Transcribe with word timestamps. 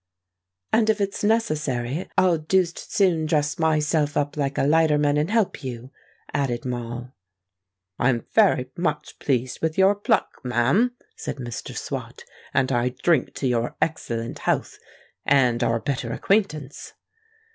"And 0.73 0.89
if 0.89 0.99
it's 0.99 1.23
necessary, 1.23 2.09
I'll 2.17 2.39
deuced 2.39 2.91
soon 2.91 3.27
dress 3.27 3.59
myself 3.59 4.17
up 4.17 4.35
like 4.35 4.57
a 4.57 4.63
lighterman 4.65 5.15
and 5.15 5.29
help 5.29 5.63
you," 5.63 5.91
added 6.33 6.65
Moll. 6.65 7.11
"I 7.99 8.09
am 8.09 8.25
very 8.33 8.71
much 8.75 9.19
pleased 9.19 9.61
with 9.61 9.77
your 9.77 9.93
pluck, 9.93 10.43
ma'am," 10.43 10.95
said 11.15 11.35
Mr. 11.35 11.77
Swot; 11.77 12.23
"and 12.51 12.71
I 12.71 12.89
drink 13.03 13.35
to 13.35 13.47
your 13.47 13.75
excellent 13.79 14.39
health—and 14.39 15.63
our 15.63 15.79
better 15.79 16.11
acquaintance." 16.11 16.93